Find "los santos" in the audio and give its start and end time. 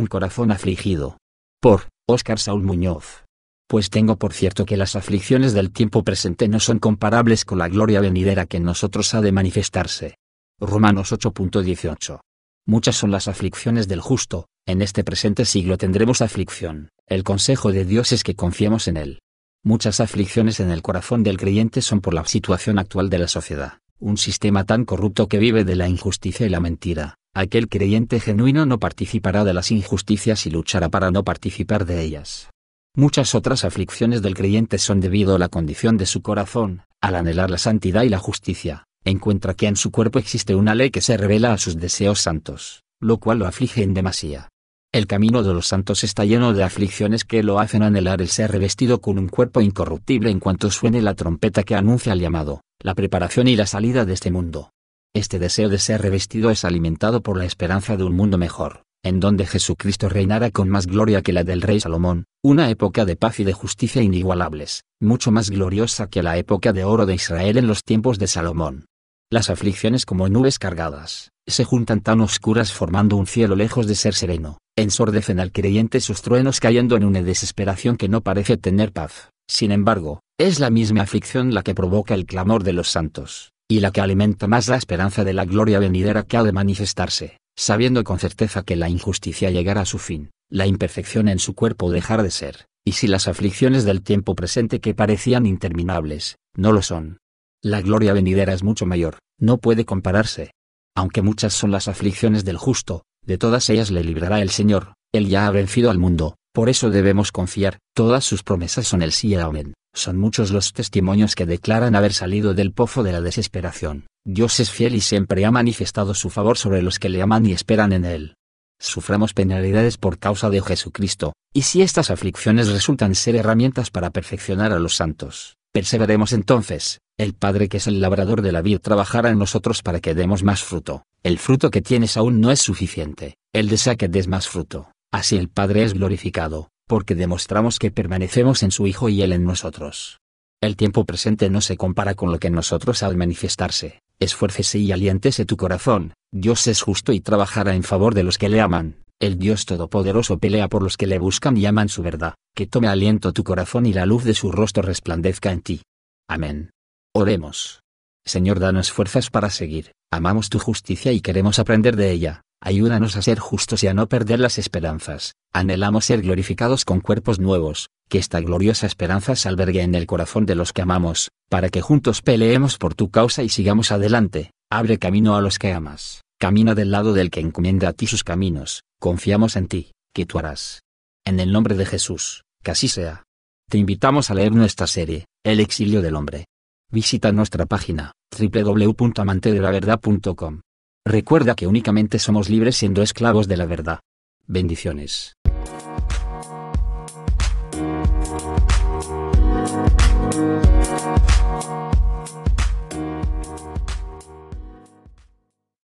45.54-46.02, 82.74-83.50, 124.78-125.56